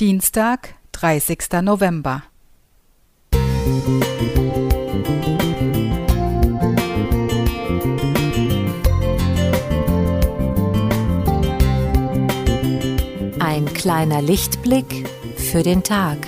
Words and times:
Dienstag, 0.00 0.76
30. 0.92 1.60
November. 1.60 2.22
Ein 13.40 13.64
kleiner 13.74 14.22
Lichtblick 14.22 15.08
für 15.36 15.64
den 15.64 15.82
Tag. 15.82 16.18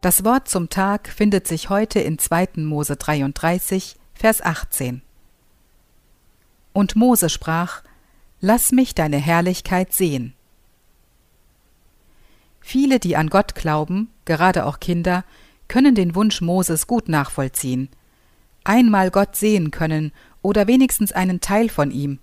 Das 0.00 0.24
Wort 0.24 0.48
zum 0.48 0.68
Tag 0.68 1.08
findet 1.08 1.48
sich 1.48 1.70
heute 1.70 1.98
in 1.98 2.20
2. 2.20 2.50
Mose 2.58 2.94
33, 2.94 3.96
Vers 4.14 4.40
18. 4.40 5.02
Und 6.72 6.94
Mose 6.94 7.28
sprach: 7.28 7.82
Lass 8.40 8.70
mich 8.70 8.94
deine 8.94 9.16
Herrlichkeit 9.16 9.92
sehen. 9.92 10.34
Viele, 12.60 13.00
die 13.00 13.16
an 13.16 13.28
Gott 13.28 13.56
glauben, 13.56 14.08
gerade 14.24 14.66
auch 14.66 14.78
Kinder, 14.78 15.24
können 15.66 15.96
den 15.96 16.14
Wunsch 16.14 16.40
Moses 16.42 16.86
gut 16.86 17.08
nachvollziehen. 17.08 17.88
Einmal 18.62 19.10
Gott 19.10 19.34
sehen 19.34 19.72
können 19.72 20.12
oder 20.42 20.68
wenigstens 20.68 21.10
einen 21.10 21.40
Teil 21.40 21.68
von 21.68 21.90
ihm. 21.90 22.20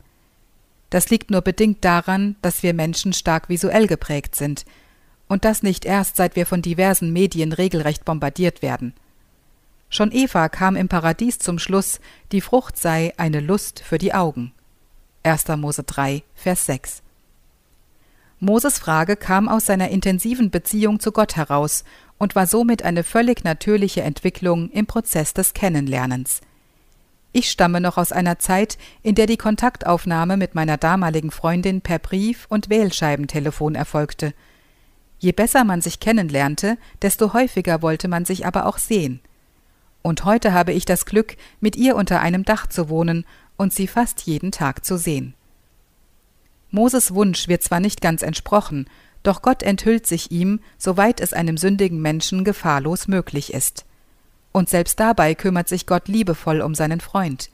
Das 0.91 1.09
liegt 1.09 1.29
nur 1.29 1.41
bedingt 1.41 1.83
daran, 1.83 2.37
dass 2.41 2.63
wir 2.63 2.73
Menschen 2.73 3.11
stark 3.11 3.49
visuell 3.49 3.87
geprägt 3.87 4.35
sind, 4.35 4.63
und 5.27 5.45
das 5.45 5.63
nicht 5.63 5.85
erst 5.85 6.15
seit 6.15 6.35
wir 6.35 6.45
von 6.45 6.61
diversen 6.61 7.11
Medien 7.11 7.51
regelrecht 7.51 8.05
bombardiert 8.05 8.61
werden. 8.61 8.93
Schon 9.89 10.11
Eva 10.11 10.49
kam 10.49 10.75
im 10.75 10.87
Paradies 10.87 11.39
zum 11.39 11.59
Schluss, 11.59 11.99
die 12.31 12.41
Frucht 12.41 12.77
sei 12.77 13.13
eine 13.17 13.39
Lust 13.39 13.79
für 13.79 13.97
die 13.97 14.13
Augen. 14.13 14.51
1. 15.23 15.47
Mose 15.57 15.83
3, 15.83 16.23
Vers 16.35 16.65
6. 16.65 17.01
Moses 18.39 18.77
Frage 18.77 19.15
kam 19.15 19.47
aus 19.47 19.65
seiner 19.65 19.89
intensiven 19.89 20.51
Beziehung 20.51 20.99
zu 20.99 21.11
Gott 21.11 21.35
heraus 21.35 21.83
und 22.17 22.35
war 22.35 22.47
somit 22.47 22.83
eine 22.83 23.03
völlig 23.03 23.43
natürliche 23.43 24.01
Entwicklung 24.01 24.69
im 24.71 24.85
Prozess 24.85 25.33
des 25.33 25.53
Kennenlernens. 25.53 26.41
Ich 27.31 27.49
stamme 27.49 27.81
noch 27.81 27.97
aus 27.97 28.11
einer 28.11 28.39
Zeit, 28.39 28.77
in 29.03 29.15
der 29.15 29.25
die 29.25 29.37
Kontaktaufnahme 29.37 30.37
mit 30.37 30.55
meiner 30.55 30.77
damaligen 30.77 31.31
Freundin 31.31 31.81
per 31.81 31.99
Brief 31.99 32.45
und 32.49 32.69
Wählscheibentelefon 32.69 33.75
erfolgte. 33.75 34.33
Je 35.19 35.31
besser 35.31 35.63
man 35.63 35.81
sich 35.81 35.99
kennenlernte, 35.99 36.77
desto 37.01 37.33
häufiger 37.33 37.81
wollte 37.81 38.07
man 38.07 38.25
sich 38.25 38.45
aber 38.45 38.65
auch 38.65 38.77
sehen. 38.77 39.19
Und 40.01 40.23
heute 40.23 40.53
habe 40.53 40.71
ich 40.71 40.85
das 40.85 41.05
Glück, 41.05 41.35
mit 41.59 41.75
ihr 41.75 41.95
unter 41.95 42.19
einem 42.19 42.45
Dach 42.45 42.67
zu 42.67 42.89
wohnen 42.89 43.25
und 43.57 43.73
sie 43.73 43.87
fast 43.87 44.21
jeden 44.21 44.51
Tag 44.51 44.85
zu 44.85 44.97
sehen. 44.97 45.33
Moses 46.69 47.13
Wunsch 47.13 47.47
wird 47.47 47.63
zwar 47.63 47.79
nicht 47.79 48.01
ganz 48.01 48.21
entsprochen, 48.21 48.87
doch 49.23 49.41
Gott 49.41 49.63
enthüllt 49.63 50.05
sich 50.05 50.29
ihm, 50.29 50.59
soweit 50.77 51.19
es 51.19 51.33
einem 51.33 51.57
sündigen 51.57 52.01
Menschen 52.01 52.43
gefahrlos 52.43 53.07
möglich 53.07 53.53
ist. 53.53 53.85
Und 54.51 54.69
selbst 54.69 54.99
dabei 54.99 55.33
kümmert 55.33 55.67
sich 55.67 55.87
Gott 55.87 56.07
liebevoll 56.07 56.61
um 56.61 56.75
seinen 56.75 57.01
Freund. 57.01 57.49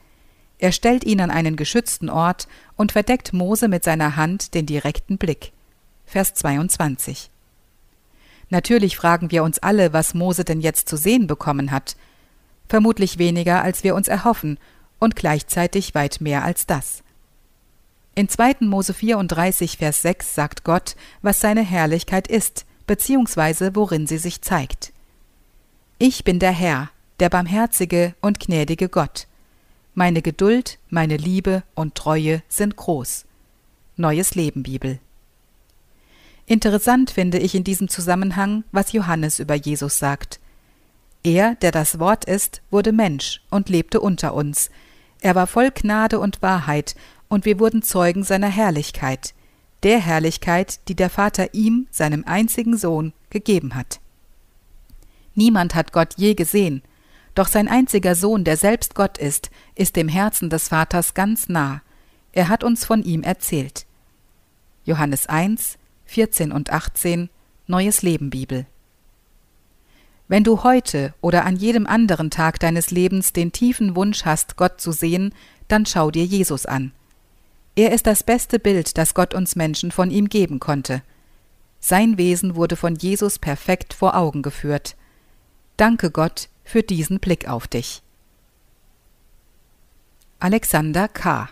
Er 0.58 0.70
stellt 0.70 1.04
ihn 1.04 1.20
an 1.20 1.30
einen 1.30 1.56
geschützten 1.56 2.10
Ort 2.10 2.46
und 2.76 2.92
verdeckt 2.92 3.32
Mose 3.32 3.68
mit 3.68 3.82
seiner 3.82 4.16
Hand 4.16 4.54
den 4.54 4.66
direkten 4.66 5.18
Blick. 5.18 5.52
Vers 6.04 6.34
22. 6.34 7.31
Natürlich 8.52 8.98
fragen 8.98 9.30
wir 9.30 9.44
uns 9.44 9.60
alle, 9.60 9.94
was 9.94 10.12
Mose 10.12 10.44
denn 10.44 10.60
jetzt 10.60 10.86
zu 10.86 10.98
sehen 10.98 11.26
bekommen 11.26 11.70
hat. 11.70 11.96
Vermutlich 12.68 13.16
weniger, 13.16 13.62
als 13.62 13.82
wir 13.82 13.94
uns 13.94 14.08
erhoffen, 14.08 14.58
und 14.98 15.16
gleichzeitig 15.16 15.94
weit 15.94 16.20
mehr 16.20 16.44
als 16.44 16.66
das. 16.66 17.02
In 18.14 18.28
2. 18.28 18.56
Mose 18.60 18.92
34, 18.92 19.78
Vers 19.78 20.02
6 20.02 20.34
sagt 20.34 20.64
Gott, 20.64 20.96
was 21.22 21.40
seine 21.40 21.62
Herrlichkeit 21.62 22.28
ist, 22.28 22.66
beziehungsweise 22.86 23.74
worin 23.74 24.06
sie 24.06 24.18
sich 24.18 24.42
zeigt. 24.42 24.92
Ich 25.98 26.22
bin 26.22 26.38
der 26.38 26.52
Herr, 26.52 26.90
der 27.20 27.30
barmherzige 27.30 28.14
und 28.20 28.38
gnädige 28.38 28.90
Gott. 28.90 29.28
Meine 29.94 30.20
Geduld, 30.20 30.78
meine 30.90 31.16
Liebe 31.16 31.62
und 31.74 31.94
Treue 31.94 32.42
sind 32.50 32.76
groß. 32.76 33.24
Neues 33.96 34.34
Leben 34.34 34.62
Bibel. 34.62 34.98
Interessant 36.46 37.10
finde 37.10 37.38
ich 37.38 37.54
in 37.54 37.64
diesem 37.64 37.88
Zusammenhang, 37.88 38.64
was 38.72 38.92
Johannes 38.92 39.38
über 39.38 39.54
Jesus 39.54 39.98
sagt. 39.98 40.40
Er, 41.22 41.54
der 41.56 41.70
das 41.70 41.98
Wort 41.98 42.24
ist, 42.24 42.62
wurde 42.70 42.92
Mensch 42.92 43.40
und 43.50 43.68
lebte 43.68 44.00
unter 44.00 44.34
uns. 44.34 44.70
Er 45.20 45.34
war 45.34 45.46
voll 45.46 45.70
Gnade 45.70 46.18
und 46.18 46.42
Wahrheit 46.42 46.96
und 47.28 47.44
wir 47.44 47.60
wurden 47.60 47.82
Zeugen 47.82 48.24
seiner 48.24 48.48
Herrlichkeit, 48.48 49.34
der 49.84 50.00
Herrlichkeit, 50.00 50.80
die 50.88 50.96
der 50.96 51.10
Vater 51.10 51.54
ihm, 51.54 51.86
seinem 51.90 52.24
einzigen 52.26 52.76
Sohn, 52.76 53.12
gegeben 53.30 53.74
hat. 53.74 54.00
Niemand 55.34 55.74
hat 55.74 55.92
Gott 55.92 56.14
je 56.16 56.34
gesehen, 56.34 56.82
doch 57.34 57.48
sein 57.48 57.68
einziger 57.68 58.14
Sohn, 58.14 58.44
der 58.44 58.56
selbst 58.56 58.94
Gott 58.94 59.16
ist, 59.16 59.50
ist 59.74 59.96
dem 59.96 60.08
Herzen 60.08 60.50
des 60.50 60.68
Vaters 60.68 61.14
ganz 61.14 61.48
nah. 61.48 61.82
Er 62.32 62.48
hat 62.48 62.64
uns 62.64 62.84
von 62.84 63.02
ihm 63.02 63.22
erzählt. 63.22 63.86
Johannes 64.84 65.26
1, 65.26 65.78
14 66.12 66.52
und 66.52 66.70
18, 66.70 67.30
Neues 67.66 68.02
Leben 68.02 68.28
Bibel. 68.28 68.66
Wenn 70.28 70.44
du 70.44 70.62
heute 70.62 71.14
oder 71.22 71.46
an 71.46 71.56
jedem 71.56 71.86
anderen 71.86 72.30
Tag 72.30 72.60
deines 72.60 72.90
Lebens 72.90 73.32
den 73.32 73.50
tiefen 73.50 73.96
Wunsch 73.96 74.26
hast, 74.26 74.56
Gott 74.56 74.78
zu 74.78 74.92
sehen, 74.92 75.34
dann 75.68 75.86
schau 75.86 76.10
dir 76.10 76.26
Jesus 76.26 76.66
an. 76.66 76.92
Er 77.76 77.92
ist 77.92 78.06
das 78.06 78.22
beste 78.22 78.58
Bild, 78.58 78.98
das 78.98 79.14
Gott 79.14 79.32
uns 79.32 79.56
Menschen 79.56 79.90
von 79.90 80.10
ihm 80.10 80.28
geben 80.28 80.60
konnte. 80.60 81.02
Sein 81.80 82.18
Wesen 82.18 82.56
wurde 82.56 82.76
von 82.76 82.94
Jesus 82.94 83.38
perfekt 83.38 83.94
vor 83.94 84.14
Augen 84.14 84.42
geführt. 84.42 84.96
Danke 85.78 86.10
Gott 86.10 86.50
für 86.62 86.82
diesen 86.82 87.20
Blick 87.20 87.48
auf 87.48 87.66
dich. 87.66 88.02
Alexander 90.40 91.08
K. 91.08 91.48